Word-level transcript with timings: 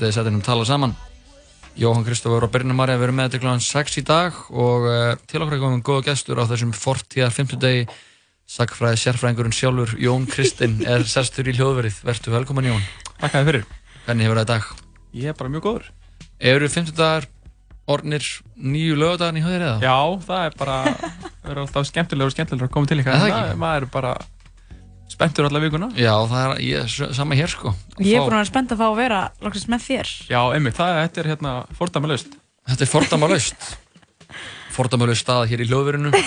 síðan 0.00 0.14
setjum 0.16 0.42
tala 0.44 0.64
saman. 0.64 0.94
Jóhann 1.78 2.04
Kristófur 2.06 2.46
og 2.46 2.52
Birna 2.52 2.74
Marja 2.74 2.98
verður 2.98 3.16
með 3.18 3.34
til 3.34 3.40
kl. 3.44 3.52
6 3.62 3.98
í 4.00 4.04
dag 4.06 4.36
og 4.50 4.86
uh, 4.88 5.12
til 5.30 5.42
okkur 5.42 5.56
er 5.56 5.62
komið 5.62 5.82
góða 5.86 6.06
gestur 6.08 6.40
á 6.40 6.48
þessum 6.50 6.72
fortíðar 6.76 7.34
50 7.36 7.60
degi. 7.62 7.84
Sackfræði 8.50 8.98
sérfræðingurinn 8.98 9.54
sjálfur, 9.54 9.92
Jón 10.02 10.24
Kristinn, 10.26 10.80
er 10.82 11.04
sestur 11.06 11.46
í 11.46 11.54
hljóðverið. 11.54 12.00
Vertu 12.08 12.32
velkominn 12.34 12.72
Jón. 12.72 12.88
Takk 13.20 13.36
að 13.36 13.36
þið 13.36 13.50
fyrir. 13.50 13.68
Hvernig 14.08 14.26
hefur 14.26 14.40
það 14.40 14.48
í 14.48 14.50
dag? 14.50 14.72
Ég 15.20 15.30
er 15.30 15.38
bara 15.38 15.52
mjög 15.52 15.66
góður. 15.68 15.86
Eru 16.50 16.72
50 16.72 16.98
dagar 16.98 17.28
ornir 17.90 18.26
nýju 18.58 18.98
lögadagarn 18.98 19.38
í 19.38 19.44
höðir 19.44 19.66
eða? 19.68 19.78
Já, 19.84 19.96
það 20.26 20.48
er 20.48 20.58
bara, 20.58 20.76
það 21.44 21.54
er 21.54 21.62
alltaf 21.62 21.88
skemmtilegur 21.92 22.32
og 22.32 22.34
skemmtilegur 22.34 22.70
að 22.70 22.74
koma 22.74 22.90
til 22.90 23.00
ykkar. 23.04 23.20
Það 23.22 23.30
er 23.30 23.38
ekki? 23.38 23.60
Maður 23.62 23.86
er 23.86 23.94
bara 23.94 24.14
spenntur 25.10 25.48
alla 25.48 25.60
vikuna. 25.62 25.90
Já, 25.98 26.12
það 26.30 26.44
er 26.44 26.60
ég, 26.64 26.96
sama 27.16 27.38
hér 27.38 27.50
sko. 27.50 27.74
Ég 27.98 28.16
er 28.16 28.24
búin 28.24 28.36
að 28.36 28.40
vera 28.40 28.48
spennt 28.48 28.74
að 28.74 28.82
fá 28.82 28.86
að 28.86 28.98
vera 29.00 29.20
loksist 29.44 29.70
með 29.70 29.86
þér. 29.86 30.12
Já, 30.30 30.40
einmitt, 30.54 30.76
það 30.78 30.98
þetta 31.00 31.22
er 31.22 31.30
hérna 31.32 31.54
fordæmalust. 31.78 32.36
Þetta 32.70 32.86
er 32.86 32.90
fordæmalust. 32.90 33.70
fordæmalust 34.76 35.26
stað 35.26 35.46
hér 35.50 35.64
í 35.64 35.70
hljóðverinu. 35.70 36.12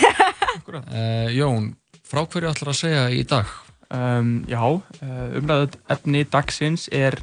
uh, 0.73 1.29
Jón, 1.33 1.69
frá 2.07 2.25
hverju 2.25 2.51
ætlar 2.51 2.73
að 2.73 2.81
segja 2.81 3.05
í 3.13 3.21
dag? 3.29 3.53
Um, 3.93 4.41
já, 4.49 4.59
uh, 4.59 5.37
umræðað 5.39 5.77
efni 5.93 6.25
dagsins 6.25 6.89
er 6.91 7.19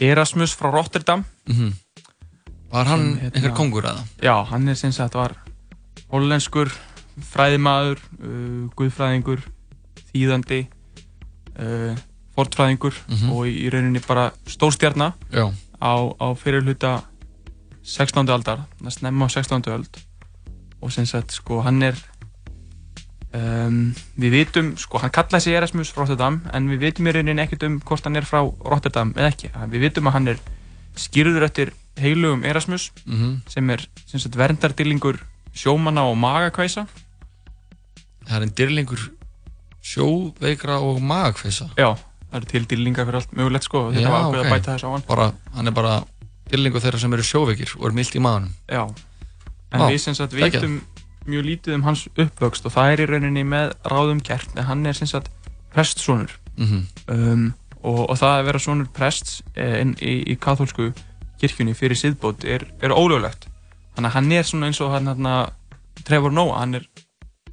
Erasmus 0.00 0.54
frá 0.56 0.70
Rotterdam. 0.70 1.24
Mm 1.48 1.56
-hmm. 1.56 1.74
Var 2.70 2.84
hann 2.84 3.04
sem, 3.04 3.18
hérna, 3.20 3.34
einhver 3.34 3.56
kongur 3.56 3.84
eða? 3.84 4.04
Já, 4.22 4.44
hann 4.44 4.68
er 4.68 4.74
sem 4.74 4.92
sagt 4.92 5.14
var 5.14 5.36
hollenskur, 6.12 6.70
fræðimaður, 7.32 7.98
uh, 8.22 8.70
guðfræðingur, 8.76 9.40
þýðandi, 10.12 10.66
uh, 11.60 11.96
fortfræðingur 12.36 12.94
mm 13.08 13.14
-hmm. 13.14 13.30
og 13.32 13.46
í 13.48 13.70
rauninni 13.72 14.00
bara 14.06 14.30
stórstjarnar 14.46 15.12
á, 15.32 15.94
á 16.20 16.26
fyrirluta 16.36 17.02
16. 17.82 18.28
aldar, 18.28 18.66
það 18.82 18.90
snemma 18.90 19.26
á 19.26 19.28
16. 19.30 19.62
öld 19.72 19.98
og 20.82 20.92
sem 20.92 21.06
sagt 21.06 21.32
sko 21.32 21.62
hann 21.62 21.82
er 21.82 21.94
um, 23.32 23.94
við 24.18 24.30
vitum, 24.30 24.76
sko 24.76 24.98
hann 24.98 25.10
kallaði 25.10 25.40
sig 25.40 25.54
Erasmus 25.54 25.94
Rotterdam 25.96 26.42
en 26.52 26.68
við 26.68 26.78
vitum 26.78 27.06
í 27.06 27.12
rauninni 27.12 27.42
ekkert 27.42 27.62
um 27.62 27.80
hvort 27.80 28.04
hann 28.04 28.16
er 28.16 28.26
frá 28.28 28.42
Rotterdam 28.64 29.14
eða 29.16 29.32
ekki, 29.32 29.50
við 29.70 29.80
vitum 29.80 30.06
að 30.06 30.12
hann 30.12 30.28
er 30.28 30.38
skýrður 30.96 31.44
eftir 31.48 31.72
heilugum 31.96 32.44
Erasmus 32.44 32.92
mm 33.06 33.14
-hmm. 33.14 33.40
sem 33.48 33.70
er 33.70 33.88
sem 34.06 34.20
sagt, 34.20 34.36
verndardillingur 34.36 35.20
sjómanna 35.54 36.02
og 36.04 36.16
magakvæsa 36.16 36.86
Það 38.26 38.36
er 38.36 38.42
en 38.42 38.54
dillingur 38.58 39.02
sjóveikra 39.86 40.80
og 40.84 41.00
magakvæsa? 41.02 41.70
Já, 41.78 41.94
það 42.26 42.38
eru 42.40 42.50
til 42.52 42.68
dillingar 42.72 43.08
fyrir 43.08 43.20
allt 43.20 43.34
mögulegt 43.38 43.68
sko 43.68 43.86
þetta 43.94 44.12
var 44.12 44.26
ákveð 44.26 44.40
okay. 44.40 44.50
að 44.50 44.54
bæta 44.54 44.74
þess 44.76 44.86
á 44.86 44.90
hann 44.92 45.06
bara, 45.08 45.30
Hann 45.56 45.70
er 45.70 45.76
bara 45.76 45.96
dillingu 46.50 46.82
þeirra 46.82 47.02
sem 47.02 47.16
eru 47.16 47.26
sjóveikir 47.26 47.74
og 47.78 47.88
er 47.90 47.98
mildt 48.00 48.18
í 48.18 48.22
maðunum 48.22 48.54
Já, 48.70 48.82
en 49.72 49.84
Ná, 49.84 49.86
við 49.90 50.00
sem 50.02 50.18
sagt 50.18 50.36
veitum 50.36 50.80
mjög 51.26 51.46
lítið 51.50 51.78
um 51.78 51.86
hans 51.86 52.06
uppvöxt 52.14 52.66
og 52.68 52.74
það 52.74 52.92
er 52.92 53.02
í 53.02 53.10
rauninni 53.10 53.46
með 53.46 53.74
ráðum 53.90 54.22
gert 54.22 54.52
en 54.54 54.68
hann 54.68 54.86
er 54.86 54.98
sem 54.98 55.10
sagt 55.10 55.32
prestsónur 55.74 56.34
mm 56.56 56.66
-hmm. 56.66 56.84
um, 57.12 57.46
og, 57.82 58.10
og 58.10 58.18
það 58.18 58.38
að 58.38 58.46
vera 58.48 58.62
svonur 58.62 58.88
prests 58.94 59.42
eh, 59.54 59.82
í, 60.02 60.14
í 60.32 60.36
katholsku 60.40 60.90
kirkjunni 61.40 61.74
fyrir 61.76 61.98
siðbót 61.98 62.46
er, 62.48 62.64
er 62.82 62.94
ólöglegt. 62.94 63.48
Þannig 63.96 64.10
að 64.10 64.16
hann 64.16 64.32
er 64.32 64.48
svona 64.48 64.70
eins 64.70 64.80
og 64.84 64.94
hann 64.94 65.10
hérna 65.10 65.34
Trevor 66.04 66.32
Noah, 66.32 66.60
hann 66.60 66.80
er 66.80 66.86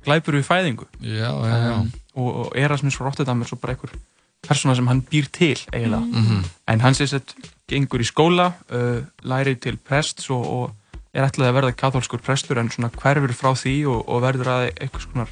glæpur 0.03 0.38
við 0.38 0.47
fæðingu. 0.47 0.88
Já, 1.02 1.30
já, 1.31 1.58
já. 1.68 1.75
Um, 1.80 1.92
og, 2.16 2.52
Erasmus 2.56 2.97
frá 2.97 3.08
Rotterdam 3.08 3.42
er 3.42 3.50
svo 3.50 3.58
bara 3.61 3.73
einhver 3.73 3.95
persóna 4.44 4.75
sem 4.75 4.88
hann 4.88 5.02
býr 5.02 5.30
til 5.31 5.59
eiginlega. 5.73 6.00
Mm 6.00 6.23
-hmm. 6.23 6.45
En 6.67 6.81
hann 6.81 6.94
sé 6.94 7.06
sett 7.06 7.36
gengur 7.67 8.00
í 8.00 8.03
skóla, 8.03 8.53
uh, 8.72 9.03
læri 9.23 9.56
til 9.56 9.78
prests 9.78 10.30
og, 10.30 10.45
og 10.53 10.75
er 11.14 11.28
ætlaði 11.28 11.50
að 11.50 11.53
verða 11.53 11.72
katholskur 11.72 12.22
prestur 12.22 12.58
en 12.58 12.69
svona 12.69 12.89
hverfur 12.89 13.34
frá 13.34 13.53
því 13.53 13.86
og, 13.86 14.09
og 14.09 14.22
verður 14.22 14.47
að 14.47 14.64
eitthvað 14.81 15.02
svona 15.02 15.28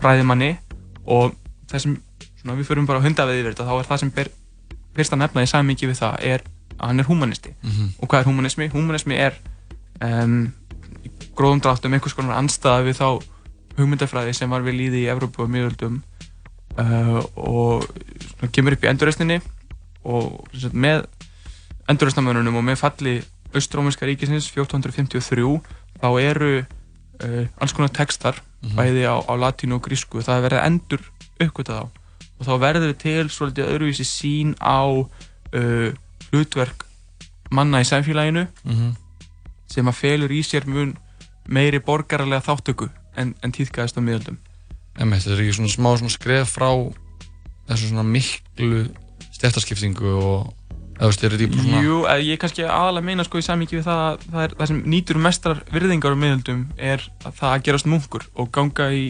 fræðimanni 0.00 0.56
og 1.06 1.34
þessum, 1.70 1.96
svona 2.40 2.56
við 2.58 2.70
förum 2.70 2.86
bara 2.86 2.98
að 2.98 3.06
hunda 3.08 3.26
við 3.26 3.42
yfir 3.42 3.54
þetta, 3.54 3.68
þá 3.68 3.74
er 3.78 3.90
það 3.90 4.00
sem 4.02 4.10
ber, 4.10 4.30
fyrst 4.96 5.12
að 5.12 5.22
nefna 5.22 5.42
í 5.42 5.46
sammingi 5.46 5.90
við 5.90 6.00
það 6.00 6.16
er 6.32 6.46
að 6.76 6.86
hann 6.88 7.00
er 7.00 7.10
humanisti 7.10 7.52
mm 7.52 7.70
-hmm. 7.70 7.90
og 7.98 8.08
hvað 8.08 8.20
er 8.20 8.30
humanismi? 8.30 8.68
Humanismi 8.68 9.14
er 9.14 9.34
um, 10.02 10.52
gróðum 11.36 11.62
dráttum 11.62 11.94
einhvers 11.94 12.16
konar 12.16 12.38
anstæða 12.38 12.86
við 12.88 12.98
þá 12.98 13.22
hugmyndafræði 13.80 14.34
sem 14.36 14.50
var 14.50 14.64
við 14.66 14.78
líði 14.80 15.04
í 15.04 15.10
Evrópu 15.12 15.44
og 15.44 15.50
miðöldum 15.52 16.00
uh, 16.78 17.20
og 17.36 17.86
kemur 18.52 18.76
upp 18.76 18.84
í 18.84 18.90
endurreysninni 18.90 19.40
og 20.04 20.40
sagt, 20.54 20.74
með 20.74 21.06
endurreysnamönunum 21.90 22.60
og 22.60 22.66
með 22.66 22.80
falli 22.80 23.14
Austrómiska 23.54 24.06
ríkisins 24.06 24.46
1453 24.52 25.46
þá 26.00 26.08
eru 26.22 26.52
uh, 26.60 27.46
alls 27.58 27.74
konar 27.76 27.90
textar 27.90 28.38
mm 28.38 28.68
-hmm. 28.68 28.76
bæði 28.76 29.04
á, 29.10 29.16
á 29.18 29.32
latínu 29.34 29.74
og 29.74 29.82
grísku 29.82 30.22
það 30.22 30.36
er 30.36 30.42
verið 30.42 30.58
að 30.58 30.66
endur 30.66 31.02
uppgöta 31.40 31.80
þá 31.80 31.84
og 32.40 32.46
þá 32.46 32.54
verður 32.60 32.94
til 32.96 33.28
svolítið 33.28 33.68
öðruvísi 33.68 34.04
sín 34.04 34.54
á 34.60 34.80
uh, 34.88 35.90
hlutverk 36.30 36.86
manna 37.50 37.80
í 37.80 37.84
samfélaginu 37.84 38.46
mm 38.64 38.72
-hmm. 38.72 38.92
sem 39.66 39.88
að 39.88 39.98
felur 40.02 40.30
í 40.30 40.42
sér 40.42 40.66
mun 40.66 40.96
meiri 41.48 41.78
borgarlega 41.78 42.40
þáttöku 42.40 42.88
en, 43.18 43.34
en 43.42 43.54
tíðkæðist 43.56 43.98
á 43.98 44.02
miðaldum. 44.04 44.38
Þetta 44.98 45.34
er 45.34 45.42
ekki 45.44 45.56
svona 45.56 45.72
smá 45.72 45.90
svona 45.96 46.12
skref 46.12 46.56
frá 46.58 46.70
þessu 47.70 47.90
svona 47.90 48.04
miklu 48.06 48.86
stjæftarskiptingu 49.36 50.14
og 50.18 50.50
eða 51.00 51.08
veist, 51.08 51.24
er 51.24 51.34
þetta 51.34 51.46
í 51.46 51.64
svona... 51.64 51.82
Jú, 51.84 51.98
ég 52.20 52.34
er 52.34 52.40
kannski 52.42 52.64
aðalega 52.66 53.06
meina 53.08 53.24
sko 53.24 53.40
í 53.40 53.44
samíki 53.46 53.78
við 53.78 53.86
það 53.88 54.00
að 54.04 54.24
það, 54.26 54.40
er, 54.44 54.54
það 54.58 54.70
sem 54.70 54.80
nýtur 54.94 55.20
mestrar 55.24 55.62
virðingar 55.72 56.16
á 56.16 56.22
miðaldum 56.24 56.64
er 56.76 57.04
að 57.24 57.36
það 57.40 57.52
að 57.54 57.66
gerast 57.68 57.88
munkur 57.88 58.26
og 58.34 58.50
ganga 58.54 58.88
í 58.92 59.04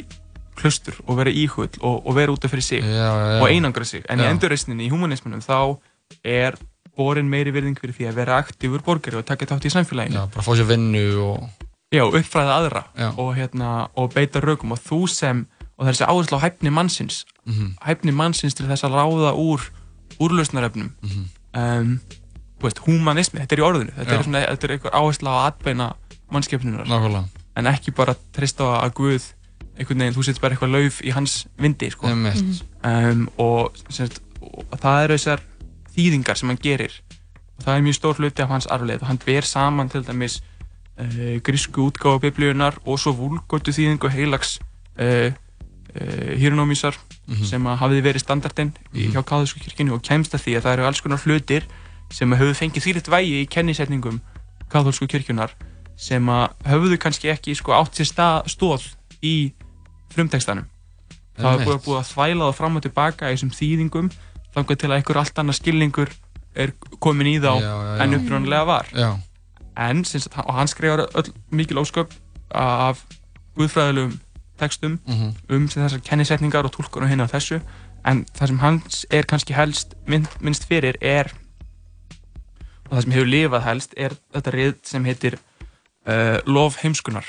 klustur 0.61 0.99
og 1.07 1.19
vera 1.19 1.33
íhull 1.33 1.71
og, 1.81 1.97
og 2.05 2.17
vera 2.19 2.35
út 2.35 2.45
af 2.45 2.53
fyrir 2.53 2.67
sig 2.67 2.85
já, 2.85 2.91
já, 2.93 3.09
já. 3.09 3.41
og 3.41 3.49
einangra 3.49 3.87
sig. 3.89 4.05
En 4.13 4.23
í 4.23 4.29
endurreysninni, 4.29 4.87
í 4.87 4.93
humanismunum, 4.93 5.43
þá 5.43 5.81
er 6.27 6.59
borin 6.99 7.31
meiri 7.31 7.55
virðing 7.55 7.79
fyrir 7.81 7.97
því 7.97 8.11
að 8.11 8.21
vera 8.21 8.39
aktífur 8.43 8.85
borgari 8.85 9.19
og 9.19 9.27
taka 9.27 9.49
þátt 9.49 9.67
í 9.67 9.75
samfélaginu. 9.75 10.21
Já, 10.21 10.31
bara 10.31 10.47
fá 10.47 10.53
sér 10.55 10.69
vinnu 10.69 11.05
og... 11.25 11.67
Já, 11.91 12.05
uppfræða 12.07 12.57
aðra 12.61 12.83
og, 13.17 13.33
hérna, 13.35 13.89
og 13.99 14.13
beita 14.15 14.43
raugum 14.43 14.77
og 14.77 14.79
þú 14.85 15.01
sem, 15.11 15.43
og 15.75 15.85
það 15.85 15.89
er 15.89 15.97
þessi 15.97 16.07
áherslu 16.07 16.39
á 16.39 16.45
hæfni 16.45 16.71
mannsins, 16.71 17.25
mm 17.45 17.53
-hmm. 17.53 17.71
hæfni 17.87 18.13
mannsins 18.13 18.55
til 18.55 18.67
þess 18.67 18.85
að 18.85 18.95
ráða 18.95 19.33
úr 19.35 19.61
úrlausnaröfnum, 20.21 20.91
mm 21.03 21.09
-hmm. 21.09 21.61
um, 21.61 22.01
veist, 22.63 22.79
humanismi, 22.79 23.41
þetta 23.41 23.55
er 23.55 23.59
í 23.59 23.67
orðinu, 23.69 23.93
þetta 23.97 24.13
Já. 24.13 24.19
er, 24.19 24.23
svona, 24.23 24.41
þetta 24.41 24.67
er 24.67 24.73
einhver 24.73 24.95
áherslu 24.95 25.29
á 25.29 25.37
aðbeina 25.47 25.93
mannskjöfnunar. 26.31 26.87
Nákvæmlega. 26.87 27.25
En 27.57 27.67
ekki 27.67 27.91
bara 27.91 28.15
trista 28.33 28.65
á 28.65 28.87
að 28.87 28.93
Guð, 28.95 29.23
einhvern 29.79 29.99
veginn, 29.99 30.15
þú 30.15 30.23
setur 30.23 30.41
bara 30.41 30.55
eitthvað 30.55 30.71
lauf 30.71 31.01
í 31.03 31.11
hans 31.11 31.47
vindi, 31.59 31.91
sko. 31.91 32.07
Mm 32.07 32.27
-hmm. 32.27 32.63
um, 32.85 33.29
og, 33.39 33.73
semst, 33.89 34.23
og 34.41 34.79
það 34.79 35.05
eru 35.05 35.15
þessar 35.15 35.41
þýðingar 35.97 36.37
sem 36.37 36.49
hann 36.49 36.63
gerir 36.63 36.93
og 37.61 37.67
það 37.67 37.77
er 37.77 37.85
mjög 37.85 37.99
stór 37.99 38.19
hluti 38.21 38.43
af 38.43 38.49
hans 38.49 38.67
arfleð 38.67 39.03
og 39.03 39.09
hann 39.11 39.21
ber 39.27 39.47
saman 39.47 39.89
til 39.89 40.07
dæmis 40.07 40.41
grísku 41.45 41.89
útgáðu 41.89 42.25
biblíunar 42.27 42.79
og 42.85 42.99
svo 43.01 43.13
vulgóttu 43.17 43.73
þýðingu 43.73 44.11
heilags 44.13 44.59
uh, 45.01 45.31
uh, 45.31 46.33
hýrunómísar 46.41 46.95
mm 46.95 47.35
-hmm. 47.35 47.45
sem 47.45 47.67
hafiði 47.67 48.03
verið 48.03 48.21
standardinn 48.21 48.73
mm 48.73 49.01
-hmm. 49.01 49.13
hjá 49.13 49.23
Káðursku 49.23 49.61
kirkinu 49.61 49.95
og 49.95 50.03
kemst 50.03 50.35
að 50.35 50.43
því 50.45 50.57
að 50.57 50.63
það 50.63 50.73
eru 50.73 50.87
alls 50.87 51.01
konar 51.01 51.23
hlutir 51.25 51.65
sem 52.11 52.33
hefur 52.33 52.55
fengið 52.55 52.85
þýritt 52.85 53.09
vægi 53.09 53.43
í 53.43 53.47
kennisetningum 53.47 54.21
Káðursku 54.69 55.07
kirkjunar 55.07 55.51
sem 55.97 56.29
hafðu 56.65 56.97
kannski 56.99 57.29
ekki 57.29 57.55
sko, 57.55 57.73
átt 57.73 57.95
sér 57.95 58.09
stóð 58.47 58.83
í 59.23 59.53
frumtekstanum. 60.15 60.65
Það 61.37 61.61
hefur 61.61 61.81
búið 61.85 61.99
að 62.01 62.11
þvæla 62.13 62.45
það 62.49 62.57
fram 62.57 62.77
og 62.77 62.83
tilbaka 62.83 63.29
í 63.31 63.37
þessum 63.37 63.51
þýðingum 63.51 64.11
þannig 64.55 64.79
til 64.79 64.91
að 64.91 64.97
einhver 64.97 65.21
allt 65.21 65.39
annað 65.39 65.59
skilningur 65.61 66.11
er 66.55 66.73
komin 66.99 67.31
í 67.31 67.37
þá 67.39 67.53
já, 67.63 67.71
já, 67.71 68.03
en 68.03 68.17
upprónulega 68.19 68.65
var 68.67 68.89
en 69.81 70.05
og 70.45 70.55
hann 70.55 70.69
skrifar 70.69 71.07
öll 71.15 71.33
mikil 71.51 71.79
ósköp 71.79 72.13
af 72.51 73.05
guðfræðilegum 73.57 74.21
textum 74.59 75.01
mm 75.07 75.15
-hmm. 75.15 75.55
um 75.55 75.69
þessar 75.69 76.01
kennisetningar 76.05 76.65
og 76.65 76.73
tólkur 76.73 77.03
og 77.03 77.09
hinn 77.09 77.21
á 77.21 77.27
þessu. 77.27 77.61
En 78.07 78.27
það 78.39 78.47
sem 78.47 78.59
hans 78.59 79.07
er 79.11 79.23
kannski 79.23 79.53
helst 79.53 79.95
minnst 80.41 80.69
fyrir 80.69 80.95
er 81.01 81.33
og 82.91 82.97
það 82.97 83.03
sem 83.03 83.13
hefur 83.13 83.27
lifað 83.27 83.63
helst 83.63 83.95
er 83.97 84.13
þetta 84.35 84.51
rið 84.51 84.75
sem 84.85 85.05
heitir 85.05 85.39
uh, 86.09 86.39
Lof 86.47 86.77
heimskunar 86.83 87.27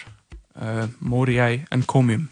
uh, 0.62 0.88
Moriai 1.00 1.66
Encomium 1.72 2.30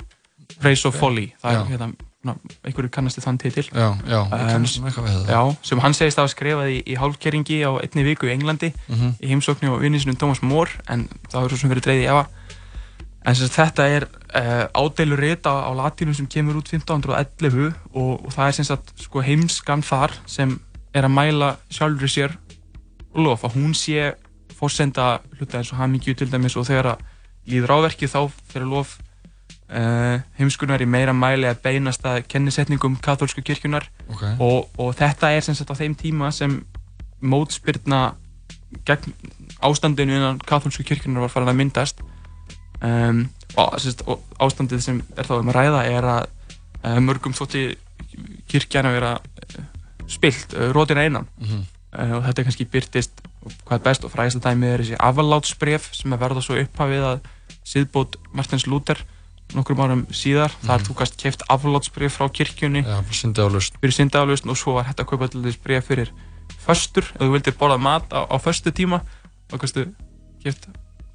Praise 0.60 0.88
of 0.88 0.96
Folly. 0.96 1.34
Það 1.42 1.54
er 1.54 1.66
hérna 1.66 1.92
einhverju 2.28 2.90
kannast 2.92 3.22
þann 3.24 3.38
titil. 3.40 3.64
Já, 3.72 3.94
já, 4.04 4.20
um, 4.28 4.66
já, 5.30 5.42
sem 5.64 5.80
hann 5.80 5.96
segist 5.96 6.20
að 6.20 6.26
hafa 6.26 6.34
skrifað 6.34 6.72
í, 6.74 6.80
í 6.84 6.98
hálfkeringi 7.00 7.62
á 7.64 7.72
einni 7.80 8.04
viku 8.10 8.28
í 8.28 8.34
Englandi 8.34 8.74
mm 8.74 8.96
-hmm. 8.96 9.14
í 9.24 9.30
heimsóknu 9.32 9.72
og 9.72 9.80
vinninsunum 9.82 10.18
Thomas 10.20 10.42
More 10.42 10.72
en 10.90 11.08
það 11.32 11.40
hefur 11.40 11.50
svo 11.56 11.62
sem 11.62 11.72
verið 11.72 11.88
dreyðið 11.88 12.12
efa. 12.12 12.28
En 13.26 13.36
þetta 13.36 13.88
er 13.88 14.08
uh, 14.36 14.66
ádeilur 14.76 15.20
rita 15.20 15.52
á 15.64 15.72
latínu 15.72 16.14
sem 16.14 16.28
kemur 16.28 16.60
út 16.60 16.68
1511 16.68 17.74
og, 17.94 18.26
og 18.26 18.32
það 18.34 18.48
er 18.48 18.52
sem 18.52 18.66
sagt 18.66 18.94
sko, 19.00 19.22
heimskan 19.22 19.84
þar 19.84 20.12
sem 20.26 20.60
er 20.94 21.06
að 21.06 21.16
mæla 21.16 21.56
sjálfur 21.70 22.10
sér 22.10 22.36
lof 23.16 23.44
að 23.44 23.56
hún 23.56 23.74
sé 23.74 24.16
fórsenda 24.60 25.22
hluta 25.38 25.60
eins 25.60 25.72
og 25.72 25.80
hamingju 25.80 26.16
til 26.16 26.32
dæmis 26.32 26.58
og 26.60 26.68
þegar 26.68 26.96
að 26.96 27.06
líður 27.48 27.76
áverki 27.80 28.08
þá 28.08 28.28
fyrir 28.52 28.68
lof 28.68 28.98
uh, 29.70 30.20
heimskunar 30.40 30.82
í 30.82 30.88
meira 30.90 31.14
mæli 31.16 31.48
að 31.50 31.62
beinast 31.64 32.06
að 32.08 32.24
kennisetningum 32.32 32.98
katholsku 33.04 33.44
kirkjunar 33.46 33.88
okay. 34.08 34.36
og, 34.40 34.70
og 34.78 34.96
þetta 34.98 35.32
er 35.36 35.46
sem 35.46 35.58
sagt 35.58 35.72
á 35.74 35.80
þeim 35.80 35.96
tíma 36.00 36.32
sem 36.36 36.60
mótspyrna 37.20 38.14
gegn 38.88 39.16
ástandinu 39.66 40.18
innan 40.18 40.42
katholsku 40.46 40.86
kirkjunar 40.88 41.26
var 41.26 41.34
farin 41.34 41.52
að 41.54 41.60
myndast 41.62 42.04
um, 42.86 43.26
og, 43.56 43.80
sagt, 43.82 44.06
og 44.08 44.24
ástandið 44.42 44.86
sem 44.86 45.02
er 45.18 45.28
þá 45.28 45.40
um 45.40 45.52
að 45.52 45.60
ræða 45.60 45.84
er 45.90 46.10
að 46.16 46.22
uh, 46.30 47.00
mörgum 47.04 47.36
þótti 47.38 47.66
kirkjan 48.50 48.90
að 48.90 49.00
vera 49.00 49.16
uh, 49.18 49.66
spilt, 50.10 50.56
uh, 50.58 50.70
rótin 50.76 51.02
einan 51.02 51.28
mm 51.38 51.48
-hmm. 51.48 51.68
og 52.16 52.24
þetta 52.26 52.42
er 52.42 52.46
kannski 52.46 52.66
byrtist 52.66 53.22
hvað 53.66 53.80
er 53.80 53.84
best 53.84 54.04
og 54.06 54.12
frægast 54.12 54.38
að 54.38 54.50
dæmið 54.50 54.74
er 54.74 54.82
þessi 54.84 54.98
afallátsbref 55.00 55.90
sem 55.96 56.14
er 56.14 56.20
verða 56.20 56.42
svo 56.42 56.58
upphafið 56.60 57.06
að 57.08 57.20
síðbót 57.66 58.18
Martins 58.34 58.68
Luther 58.68 59.00
nokkrum 59.56 59.82
árum 59.82 60.04
síðar, 60.14 60.54
mm 60.54 60.68
þar 60.70 60.84
þú 60.86 60.96
gæst 61.00 61.18
kæft 61.20 61.46
aflátsbref 61.50 62.18
frá 62.20 62.28
kirkjunni. 62.30 62.84
Já, 62.86 63.00
fyrir 63.08 63.96
syndaaflust 63.96 64.46
og 64.46 64.60
svo 64.60 64.76
var 64.78 64.90
hægt 64.90 65.02
að 65.02 65.10
kaupa 65.10 65.30
til 65.32 65.42
þess 65.46 65.62
bref 65.64 65.90
fyrir 65.90 66.14
föstur, 66.60 67.08
ef 67.16 67.24
þú 67.24 67.32
vildir 67.34 67.58
borða 67.58 67.80
mat 67.82 68.06
á, 68.14 68.30
á 68.30 68.36
föstu 68.38 68.74
tíma 68.76 69.02
þá 69.50 69.58
gæstu 69.64 69.86
kæft 70.44 70.70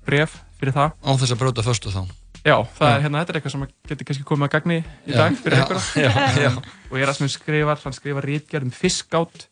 bref 0.06 0.40
fyrir 0.58 0.74
það. 0.74 0.98
Á 0.98 1.10
þess 1.14 1.34
að 1.34 1.40
bróta 1.42 1.64
föstu 1.66 1.94
þá. 1.94 2.04
Já, 2.44 2.58
það 2.76 2.90
já. 2.90 2.94
er 2.94 3.04
hérna, 3.06 3.20
þetta 3.22 3.32
er 3.32 3.36
eitthvað 3.38 3.54
sem 3.54 3.62
getur 3.88 4.08
kannski 4.08 4.26
komið 4.28 4.46
að 4.46 4.52
gagni 4.52 4.78
í 4.84 5.14
dag 5.14 5.36
fyrir 5.40 5.62
einhverja. 5.62 6.50
Og 6.90 6.98
Erasmus 7.00 7.38
skrifar, 7.38 7.80
hann 7.86 7.96
skrifar 7.96 8.26
rítgerð 8.28 8.68
um 8.68 8.74
fiskátt 8.74 9.46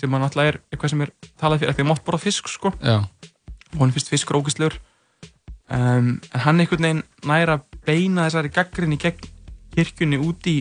sem 0.00 0.14
hann 0.16 0.24
alltaf 0.24 0.48
er 0.48 0.62
eitthvað 0.72 0.94
sem 0.94 1.04
er 1.04 1.12
talað 1.40 1.60
fyrir, 1.60 1.74
eitthvað 1.74 1.90
mátt 1.90 2.06
borða 2.06 2.22
fisk 2.22 2.48
sko. 2.48 2.72
Og 2.72 3.82
hann 3.82 3.92
finnst 3.92 4.08
fisk 4.12 4.32
rókislegur 4.32 4.78
um, 5.70 6.20
hann 6.32 6.60
einhvern 6.60 6.82
veginn 6.82 7.02
næra 7.28 7.60
beina 7.86 8.26
þessari 8.28 8.52
gaggrinni 8.54 8.98
gegn 9.00 9.30
kirkjunni 9.72 10.18
út 10.20 10.46
í 10.50 10.58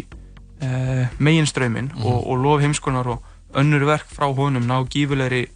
uh, 0.63 1.07
meginströyminn 1.19 1.91
mm. 1.91 2.05
og, 2.05 2.27
og 2.27 2.43
lof 2.43 2.61
heimskonar 2.63 3.07
og 3.07 3.57
önnur 3.57 3.85
verk 3.89 4.07
frá 4.07 4.29
honum 4.31 4.67
ná 4.67 4.77
gífulegri 4.87 5.47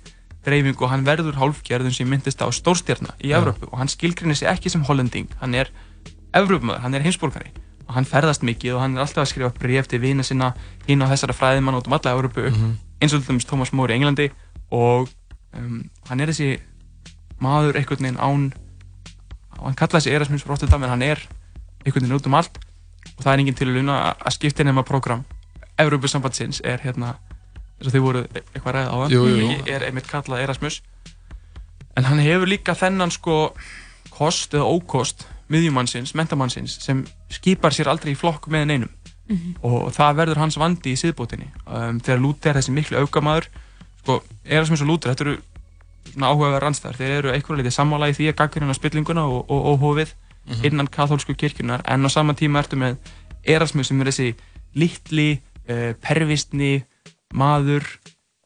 dreifing 0.45 0.77
og 0.81 0.91
hann 0.91 1.05
verður 1.07 1.37
hálfgerðum 1.39 1.93
sem 1.95 2.09
myndist 2.09 2.41
á 2.43 2.47
stórstjarnar 2.53 3.15
í 3.23 3.33
Evrópu. 3.33 3.69
Og 3.71 3.79
hann 3.81 3.89
skilgrinni 3.89 4.35
sig 4.37 4.49
ekki 4.51 4.69
sem 4.69 4.83
hollending, 4.85 5.29
hann 5.41 5.55
er 5.57 5.71
Evrópumöður, 6.35 6.83
hann 6.83 6.93
er 6.93 7.05
heimsbólkari 7.05 7.53
og 7.85 7.93
hann 7.93 8.07
ferðast 8.09 8.43
mikið 8.45 8.75
og 8.75 8.81
hann 8.81 8.97
er 8.97 9.03
alltaf 9.03 9.23
að 9.23 9.31
skrifa 9.31 9.51
bref 9.59 9.89
til 9.89 10.01
vina 10.01 10.23
sinna 10.25 10.53
hinn 10.87 11.03
á 11.05 11.07
þessara 11.11 11.35
fræðimann 11.37 11.77
út 11.77 11.89
um 11.89 11.93
alla 11.97 12.15
Evrópu 12.15 12.41
mm 12.41 12.53
-hmm. 12.53 12.73
eins 13.01 13.13
og 13.13 13.27
dæmis 13.27 13.45
Thomas 13.45 13.73
More 13.73 13.93
í 13.93 13.95
Englandi. 13.95 14.29
Og 14.71 15.09
um, 15.53 15.89
hann 16.09 16.19
er 16.19 16.27
þessi 16.27 16.59
maður 17.39 17.77
einhvern 17.77 18.03
veginn 18.03 18.17
án 18.17 18.53
og 19.59 19.69
hann 19.69 19.77
kallaði 19.79 20.07
sig 20.07 20.15
Erasmus 20.17 20.45
Rotterdam 20.47 20.83
en 20.83 20.89
hann 20.89 21.05
er 21.05 21.21
einhvern 21.85 22.05
veginn 22.05 22.17
út 22.17 22.27
um 22.27 22.37
allt. 22.39 22.59
Og 23.15 23.23
það 23.23 23.31
er 23.33 23.39
enginn 23.43 23.57
til 23.57 23.69
að 23.69 23.77
luna 23.77 23.99
að 24.13 24.35
skipta 24.35 24.65
nema 24.65 24.83
program 24.83 25.23
Európa-sambandsins 25.79 26.61
er 26.63 26.81
hérna 26.83 27.15
þess 27.79 27.89
að 27.89 27.95
þau 27.95 28.03
voru 28.05 28.25
eitthvað 28.31 28.75
ræðið 28.77 28.91
á 28.91 28.95
það 29.03 29.71
er 29.75 29.87
einmitt 29.87 30.09
kallað 30.09 30.43
Erasmus. 30.45 30.81
En 31.95 32.07
hann 32.07 32.21
hefur 32.23 32.49
líka 32.49 32.75
þennan 32.75 33.11
sko 33.13 33.39
kost 34.15 34.55
eða 34.55 34.67
ókost 34.71 35.25
miðjumannsins, 35.51 36.15
mentamannsins 36.17 36.79
sem 36.81 37.03
skipar 37.31 37.75
sér 37.75 37.91
aldrei 37.91 38.13
í 38.13 38.19
flokk 38.19 38.47
með 38.51 38.69
neinum. 38.71 38.93
Mm 39.25 39.37
-hmm. 39.37 39.53
og 39.65 39.93
það 39.93 40.17
verður 40.19 40.37
hans 40.37 40.57
vandi 40.57 40.91
í 40.93 40.97
síðbótinni 41.01 41.47
um, 41.65 41.99
þegar 41.99 42.19
Lúter, 42.21 42.53
þessi 42.53 42.71
miklu 42.71 42.99
aukamæður 43.01 43.47
sko, 44.03 44.19
Erasmus 44.45 44.83
og 44.85 44.87
Lúter, 44.87 45.09
þetta 45.09 45.23
eru 45.25 45.39
áhugaverðar 46.15 46.63
rannstæðar, 46.63 46.97
þeir 46.99 47.13
eru 47.19 47.33
einhverja 47.33 47.61
litið 47.61 47.75
sammála 47.75 48.09
í 48.11 48.15
því 48.17 48.29
að 48.31 48.37
gagga 48.39 48.59
hérna 48.59 48.77
spillinguna 48.77 49.25
og, 49.27 49.45
og, 49.49 49.65
og 49.71 49.79
hófið 49.83 50.13
mm 50.13 50.53
-hmm. 50.53 50.65
innan 50.69 50.87
katholsku 50.87 51.33
kirkjunar 51.33 51.81
en 51.85 52.05
á 52.05 52.09
sama 52.09 52.33
tíma 52.33 52.59
ertu 52.59 52.75
með 52.75 52.97
Erasmus 53.43 53.87
sem 53.87 54.01
er 54.01 54.07
þessi 54.07 54.35
litli, 54.75 55.41
uh, 55.69 55.93
pervistni 56.01 56.83
maður 57.33 57.83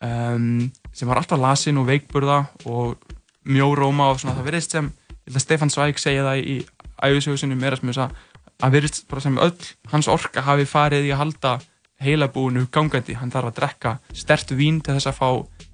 um, 0.01 0.71
sem 0.91 1.07
var 1.07 1.17
alltaf 1.17 1.39
lasinn 1.39 1.77
og 1.77 1.87
veikburða 1.87 2.45
og 2.65 2.97
mjóróma 3.45 4.11
og 4.11 4.19
svona. 4.19 4.35
Það 4.35 4.49
verðist 4.49 4.75
sem, 4.75 4.91
að 5.27 5.39
Stefan 5.39 5.69
Zweig 5.69 5.99
segja 5.99 6.23
það 6.23 6.37
í 6.43 6.57
æfisjóðsynum 6.99 7.63
Erasmus 7.63 7.97
að 7.97 8.15
það 8.59 8.75
verðist 8.75 9.07
bara 9.09 9.21
sem 9.23 9.37
öll 9.37 9.55
hans 9.91 10.07
orka 10.11 10.43
hafi 10.43 10.65
farið 10.67 11.07
í 11.07 11.13
að 11.13 11.21
halda 11.23 11.59
heilabúinu 12.03 12.67
gangandi, 12.71 13.15
hann 13.19 13.31
þarf 13.31 13.51
að 13.51 13.57
drekka 13.59 13.95
stert 14.15 14.51
vín 14.55 14.79
til 14.83 14.95
þess 14.95 15.11
að 15.11 15.19
fá 15.19 15.29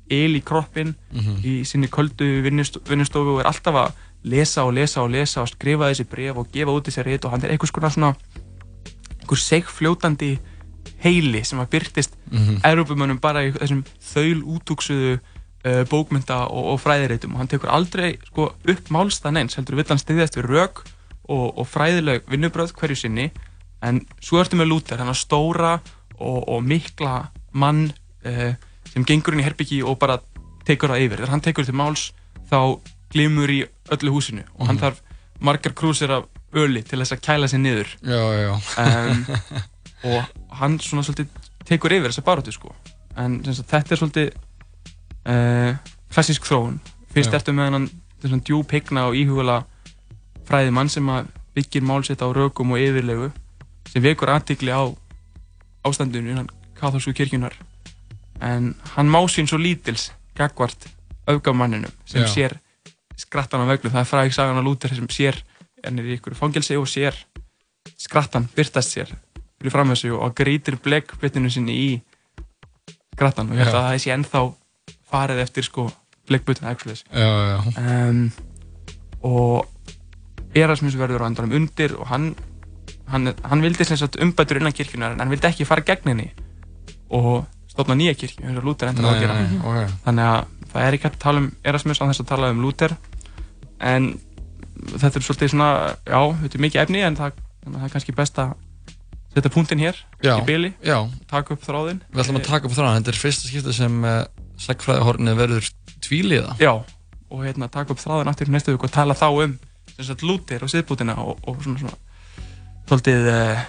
el 0.09 0.35
í 0.35 0.41
kroppin 0.45 0.95
mm 1.11 1.19
-hmm. 1.19 1.45
í 1.45 1.63
sinni 1.63 1.87
köldu 1.87 2.41
vinnustofu 2.41 3.35
og 3.35 3.39
er 3.39 3.47
alltaf 3.47 3.75
að 3.75 3.91
lesa 4.23 4.63
og 4.63 4.73
lesa 4.73 5.01
og 5.01 5.11
lesa 5.11 5.41
og 5.41 5.49
skrifa 5.49 5.89
þessi 5.89 6.05
bref 6.09 6.37
og 6.37 6.51
gefa 6.51 6.71
út 6.71 6.87
þessi 6.87 7.03
rétt 7.03 7.25
og 7.25 7.31
hann 7.31 7.43
er 7.43 7.51
einhvers 7.51 7.93
svona 7.93 8.15
einhver 9.21 9.37
segfljótandi 9.37 10.39
heili 11.03 11.43
sem 11.43 11.59
að 11.59 11.69
byrtist 11.69 12.17
mm 12.31 12.37
-hmm. 12.37 12.59
erupumönnum 12.63 13.19
bara 13.19 13.45
í 13.45 13.51
þessum 13.51 13.83
þaul 14.01 14.41
útúksuðu 14.43 15.19
uh, 15.65 15.83
bókmynda 15.89 16.47
og, 16.47 16.65
og 16.73 16.79
fræðireitum 16.79 17.33
og 17.33 17.37
hann 17.37 17.47
tekur 17.47 17.69
aldrei 17.69 18.17
sko, 18.25 18.53
upp 18.67 18.89
málstæðan 18.89 19.37
eins, 19.37 19.55
heldur 19.55 19.75
vill 19.75 19.89
hann 19.89 20.01
stiðjast 20.01 20.37
við 20.37 20.49
rauk 20.49 20.83
og, 21.23 21.57
og 21.57 21.67
fræðileg 21.67 22.21
vinnubröð 22.29 22.73
hverju 22.73 22.95
sinni 22.95 23.31
en 23.81 24.01
svo 24.21 24.39
ertu 24.39 24.57
með 24.57 24.71
Lúter, 24.71 24.97
hann 24.97 25.09
er 25.09 25.19
stóra 25.19 25.79
og, 26.17 26.49
og 26.49 26.63
mikla 26.63 27.29
mann 27.51 27.91
uh, 28.25 28.53
sem 28.91 29.05
gengur 29.07 29.35
inn 29.35 29.43
í 29.43 29.45
herbyggi 29.45 29.81
og 29.83 29.97
bara 30.01 30.19
tekur 30.67 30.93
það 30.93 31.05
yfir. 31.05 31.21
Þegar 31.21 31.33
hann 31.33 31.43
tekur 31.45 31.67
til 31.67 31.77
máls 31.77 32.07
þá 32.49 32.59
glimur 33.13 33.51
í 33.51 33.61
öllu 33.95 34.15
húsinu 34.15 34.45
og 34.57 34.67
hann 34.67 34.77
mm. 34.77 34.83
þarf 34.83 35.01
margar 35.45 35.75
krúsir 35.77 36.13
af 36.15 36.27
öli 36.55 36.83
til 36.87 36.99
þess 37.01 37.15
að 37.15 37.23
kæla 37.27 37.49
sér 37.51 37.61
niður. 37.63 37.91
Já, 38.05 38.21
já. 38.39 38.53
Um, 38.81 39.25
og 40.11 40.57
hann 40.61 40.79
svona 40.83 41.03
svolítið 41.05 41.51
tekur 41.67 41.95
yfir 41.95 42.11
þessa 42.11 42.25
baróti 42.25 42.55
sko. 42.55 42.73
En 43.19 43.39
sagt, 43.47 43.69
þetta 43.71 43.95
er 43.95 44.01
svolítið 44.01 44.33
uh, 45.31 45.71
klassísk 46.13 46.47
þróun. 46.47 46.79
Fyrst 47.15 47.35
ertu 47.35 47.55
með 47.55 47.79
hann 47.79 47.89
svona 48.23 48.43
djúb 48.45 48.71
higna 48.71 49.07
og 49.09 49.17
íhugala 49.19 49.61
fræði 50.47 50.73
mann 50.75 50.91
sem 50.91 51.09
byggir 51.55 51.85
málsett 51.85 52.23
á 52.23 52.27
rökum 52.35 52.75
og 52.75 52.81
yfirlegu 52.81 53.31
sem 53.89 54.03
vekur 54.03 54.31
aðtikli 54.33 54.73
á 54.73 54.83
ástandinu 55.85 56.33
innan 56.33 56.49
katholsku 56.77 57.13
kirkjunar 57.15 57.55
en 58.45 58.73
hann 58.95 59.09
má 59.11 59.19
sín 59.31 59.49
svo 59.49 59.59
lítils 59.61 60.11
gagvart 60.37 60.87
auðgamanninum 61.29 61.93
sem 62.05 62.25
Já. 62.25 62.29
sér 62.29 62.57
skrattan 63.17 63.63
á 63.63 63.69
vöglu, 63.69 63.89
það 63.89 64.03
er 64.03 64.09
fræg 64.09 64.33
sagan 64.35 64.59
á 64.59 64.63
Lúter 64.65 64.93
sem 64.93 65.07
sér, 65.09 65.39
hann 65.83 65.99
er 65.99 66.09
í 66.09 66.17
ykkur 66.17 66.35
fangelsi 66.37 66.77
og 66.77 66.87
sér 66.89 67.17
skrattan 67.97 68.49
byrtast 68.55 68.95
sér 68.95 69.13
fyrir 69.55 69.73
framhessu 69.73 70.13
og 70.17 70.35
grítir 70.37 70.77
bleggbyttinu 70.83 71.49
sinni 71.49 71.75
í 71.75 71.91
skrattan 73.15 73.49
og 73.49 73.57
ég 73.57 73.65
held 73.65 73.79
að 73.79 73.87
það 73.87 74.01
sé 74.03 74.15
ennþá 74.15 74.41
farið 75.09 75.45
eftir 75.45 75.67
sko 75.69 75.87
bleggbyttinu 76.27 76.69
um, 77.79 78.27
og 79.25 79.71
Erasmus 80.55 80.97
verður 80.99 81.25
á 81.25 81.29
endanum 81.29 81.55
undir 81.55 81.95
og 81.97 82.07
hann 82.11 82.33
hann, 83.11 83.33
hann 83.43 83.61
vildi 83.61 83.85
umbætur 84.21 84.59
innan 84.59 84.73
kirkjunar 84.73 85.13
en 85.13 85.19
hann 85.23 85.31
vildi 85.33 85.49
ekki 85.49 85.67
fara 85.67 85.83
gegn 85.85 86.11
henni. 86.13 86.29
Og 87.13 87.45
stofna 87.75 87.97
nýja 87.99 88.15
kirkju 88.17 88.47
eins 88.47 88.61
og 88.61 88.67
Luther 88.69 88.91
endur 88.91 89.09
að 89.11 89.21
gera. 89.25 89.39
okay. 89.61 89.89
þannig 90.05 90.29
að 90.31 90.69
það 90.71 90.85
er 90.87 90.97
ekki 90.97 91.09
að 91.09 91.17
tala 91.23 91.43
um 91.43 91.49
Erasmus 91.63 92.01
á 92.01 92.05
þess 92.07 92.23
að 92.23 92.31
tala 92.31 92.51
um 92.53 92.61
Luther 92.63 92.95
en 93.83 94.13
þetta 94.95 95.19
er 95.19 95.25
svolítið 95.25 95.51
svona 95.53 95.69
já, 96.07 96.19
þetta 96.41 96.57
er 96.57 96.63
mikið 96.65 96.83
efni 96.83 97.03
en 97.05 97.19
það, 97.19 97.43
það 97.67 97.85
er 97.87 97.93
kannski 97.93 98.15
best 98.15 98.41
að 98.41 98.55
setja 99.35 99.51
punktinn 99.51 99.83
hér 99.83 99.99
já, 100.23 100.33
í 100.37 100.43
byli, 100.47 100.71
taka 101.27 101.55
upp 101.55 101.63
þráðinn. 101.65 102.01
Við 102.11 102.23
ætlum 102.23 102.39
að 102.39 102.45
taka 102.47 102.69
upp 102.69 102.75
þráðinn, 102.75 103.01
þetta 103.01 103.11
er 103.11 103.19
fyrsta 103.19 103.49
skipta 103.49 103.75
sem 103.75 103.97
uh, 104.07 104.19
segfræðihornið 104.63 105.39
verður 105.41 105.69
tvíliða. 106.05 106.55
Já, 106.61 106.71
og 107.27 107.41
hérna 107.43 107.67
taka 107.71 107.91
upp 107.91 107.99
þráðinn 107.99 108.31
aftur 108.31 108.51
í 108.51 108.55
næstu 108.55 108.75
vik 108.75 108.87
og 108.87 108.93
tala 108.95 109.17
þá 109.17 109.27
um 109.43 109.57
Luther 110.23 110.63
og 110.63 110.71
siðbútina 110.71 111.17
og, 111.23 111.41
og 111.47 111.59
svona, 111.63 111.81
svona 111.83 111.97
svolítið 112.87 113.29
uh, 113.31 113.65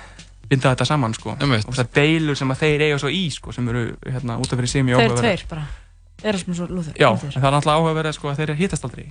binda 0.50 0.73
þetta 0.73 0.87
saman 0.88 1.17
sko. 1.17 1.35
Og 1.37 1.75
það 1.75 1.91
deilur 1.97 2.38
sem 2.38 2.53
að 2.53 2.62
þeir 2.62 2.87
eiga 2.87 3.00
svo 3.03 3.11
í 3.12 3.25
sko 3.35 3.55
sem 3.55 3.69
eru 3.73 3.83
hérna 4.05 4.38
út 4.43 4.53
af 4.53 4.61
fyrir 4.61 4.73
sem 4.73 4.88
í 4.88 4.95
áhuga 4.95 5.09
Þeir 5.09 5.21
tveir 5.23 5.45
bara, 5.50 5.67
Erasmus 6.23 6.62
og 6.65 6.73
Luther 6.73 6.97
Já, 7.00 7.09
það 7.19 7.37
er 7.43 7.59
alltaf 7.59 7.73
áhuga 7.75 7.93
að 7.93 7.99
vera 8.00 8.15
sko 8.17 8.31
að 8.31 8.41
þeir 8.43 8.55
hittast 8.61 8.87
aldrei. 8.88 9.07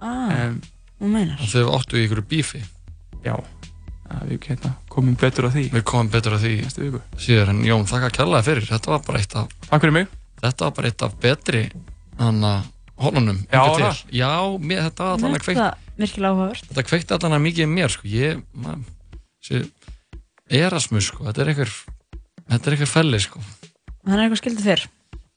Ah, 0.00 0.34
um, 0.48 0.60
þú 0.98 1.12
meinar. 1.14 1.40
Og 1.40 1.52
þau 1.52 1.72
áttu 1.78 2.00
í 2.00 2.04
ykkur 2.06 2.22
bífi. 2.30 2.62
Já, 3.24 3.36
við 4.26 4.48
hérna, 4.48 4.74
komum 4.90 5.16
betur 5.20 5.48
á 5.48 5.50
því. 5.54 5.68
Við 5.76 5.86
komum 5.88 6.10
betur 6.12 6.36
á 6.36 6.38
því 6.40 6.54
Síðan, 7.20 7.54
en 7.54 7.64
Jón, 7.68 7.86
þakka 7.88 8.12
kærlega 8.16 8.46
fyrir. 8.48 8.68
Þetta 8.70 8.94
var 8.94 9.06
bara 9.06 9.22
eitt 9.22 9.36
af 9.38 9.56
Takk 9.68 9.84
fyrir 9.84 9.96
mig. 10.00 10.12
Þetta 10.40 10.66
var 10.66 10.76
bara 10.78 10.90
eitt 10.90 11.04
af 11.04 11.16
betri 11.20 11.64
að 12.20 12.62
honunum 13.00 13.38
Já, 13.52 13.60
Já, 14.12 14.32
mér, 14.60 14.82
þetta 14.88 15.04
var 15.04 15.14
allavega 15.16 15.44
kveikt 15.44 15.60
Þetta 16.00 16.64
Þetta 16.68 16.84
kveikti 16.88 17.16
allavega 17.16 17.42
mikið 17.44 17.70
mér 17.70 17.92
sko. 17.92 18.08
Ég, 18.08 18.40
maður 18.56 19.64
Erasmus 20.50 21.10
sko, 21.10 21.24
þetta 21.28 21.44
er 21.44 21.52
einhver 21.52 21.72
þetta 22.50 22.60
er 22.70 22.74
einhver 22.76 22.90
felli 22.90 23.20
sko. 23.22 23.42
Hann 24.06 24.16
er 24.18 24.24
eitthvað 24.26 24.40
skildið 24.42 24.66
fyrr. 24.70 24.84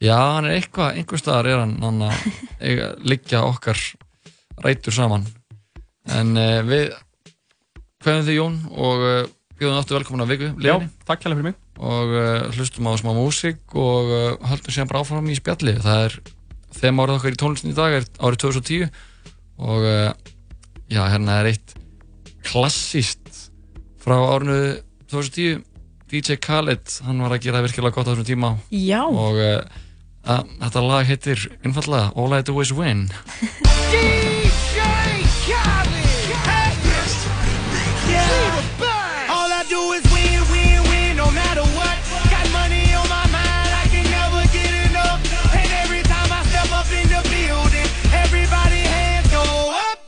Já, 0.04 0.16
hann 0.18 0.48
er 0.50 0.58
eitthvað, 0.58 0.98
einhver 1.00 1.22
staðar 1.22 1.50
er 1.52 1.62
hann 1.64 1.76
hann, 1.84 2.02
eiga, 2.66 2.90
liggja 3.06 3.44
okkar 3.48 3.80
rætur 4.66 4.96
saman. 4.96 5.28
En 6.12 6.34
uh, 6.36 6.60
við 6.68 6.90
hverjum 8.04 8.26
þið 8.28 8.36
Jón 8.40 8.58
og 8.74 9.04
uh, 9.08 9.20
bjóðum 9.60 9.80
áttu 9.80 9.96
velkomin 9.96 10.26
á 10.26 10.28
viku 10.28 10.50
Já, 10.50 10.56
liðinni. 10.66 10.90
takk 11.08 11.24
hérlega 11.24 11.40
fyrir 11.40 11.48
mig. 11.52 11.60
og 11.80 12.12
uh, 12.18 12.50
hlustum 12.58 12.90
á 12.90 12.94
smá 13.00 13.12
músík 13.16 13.78
og 13.80 14.10
uh, 14.12 14.50
höldum 14.50 14.74
síðan 14.76 14.90
bara 14.92 15.04
áfram 15.06 15.30
í 15.32 15.38
spjalli. 15.40 15.78
Það 15.84 16.08
er 16.10 16.18
þeim 16.82 17.00
árið 17.04 17.20
okkar 17.20 17.38
í 17.38 17.40
tónlistin 17.44 17.72
í 17.72 17.78
dag 17.78 17.96
er 18.00 18.08
árið 18.20 18.42
2010 18.44 18.90
og 19.64 19.86
uh, 19.88 20.12
já, 20.92 21.02
hérna 21.14 21.38
er 21.44 21.52
eitt 21.54 21.76
klassíst 22.44 23.22
frá 24.04 24.18
árinu 24.34 24.58
2010 25.14 25.64
DJ 26.12 26.38
Khaled, 26.42 27.00
hann 27.06 27.22
var 27.24 27.34
að 27.34 27.46
gera 27.46 27.60
það 27.60 27.68
virkilega 27.70 27.96
gott 27.96 28.10
á 28.10 28.12
þessum 28.12 28.28
tíma 28.28 28.50
Já, 28.74 29.02
og 29.08 29.40
uh, 29.42 29.62
að, 30.26 30.52
þetta 30.66 30.86
lag 30.90 31.10
heitir 31.10 31.48
einfallega 31.64 32.12
All 32.18 32.34
I 32.38 32.42
Do 32.46 32.60
Is 32.62 32.74
Win 32.76 33.08
All 39.34 39.52
I 39.52 39.66
do 39.70 39.82
is 39.94 40.04
win, 40.14 40.42
win, 40.52 40.82
win, 40.90 41.18
no 41.18 41.32
matter 41.32 41.66
what. 41.78 41.98
Got 42.30 42.46
money 42.52 42.94
on 42.94 43.08
my 43.10 43.26
mind, 43.32 43.72
I 43.74 43.86
can 43.90 44.06
never 44.12 44.42
get 44.54 44.72
enough. 44.90 45.20
And 45.54 45.70
every 45.84 46.04
time 46.04 46.30
I 46.32 46.44
step 46.52 46.70
up 46.72 46.90
in 46.92 47.08
the 47.10 47.22
building, 47.34 47.88
everybody 48.14 48.82
hands 48.96 49.30
go 49.32 49.44
up. 49.90 50.00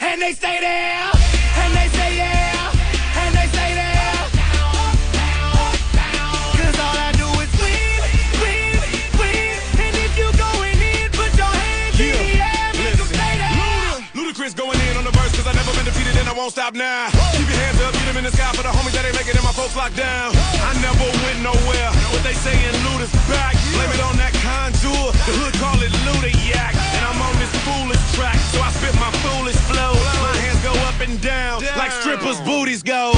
And 0.00 0.20
they 0.20 0.32
stay 0.32 0.58
there, 0.60 1.01
won't 16.42 16.52
stop 16.58 16.74
now. 16.74 17.06
Keep 17.38 17.46
your 17.46 17.60
hands 17.62 17.78
up, 17.86 17.94
get 17.94 18.02
them 18.02 18.16
in 18.18 18.24
the 18.26 18.34
sky 18.34 18.50
for 18.50 18.66
the 18.66 18.74
homies 18.74 18.98
that 18.98 19.06
ain't 19.06 19.14
making 19.14 19.38
it, 19.38 19.44
my 19.46 19.54
folks 19.54 19.78
locked 19.78 19.94
down. 19.94 20.34
I 20.34 20.74
never 20.82 21.06
went 21.22 21.38
nowhere. 21.38 21.90
What 22.10 22.26
they 22.26 22.34
saying, 22.34 22.74
Luda's 22.82 23.14
back. 23.30 23.54
Blame 23.78 23.94
it 23.94 24.02
on 24.02 24.18
that 24.18 24.34
contour. 24.42 25.14
The 25.22 25.38
hood 25.38 25.54
call 25.62 25.78
it 25.78 25.94
Luda 26.02 26.34
Yak. 26.42 26.74
And 26.98 27.06
I'm 27.06 27.22
on 27.22 27.34
this 27.38 27.52
foolish 27.62 28.02
track, 28.18 28.34
so 28.50 28.58
I 28.58 28.74
spit 28.74 28.90
my 28.98 29.14
foolish 29.22 29.54
flow. 29.70 29.94
My 30.18 30.34
hands 30.42 30.58
go 30.66 30.74
up 30.90 30.98
and 30.98 31.14
down, 31.22 31.62
like 31.78 31.94
strippers' 31.94 32.42
booties 32.42 32.82
go. 32.82 33.14